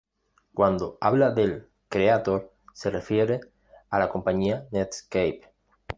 Cuando 0.55 0.97
habla 0.99 1.29
del 1.29 1.69
"Creator" 1.87 2.51
se 2.73 2.89
refiere 2.89 3.39
a 3.91 3.99
la 3.99 4.09
compañía 4.09 4.65
Netscape. 4.71 5.53